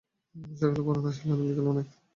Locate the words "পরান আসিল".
0.85-1.25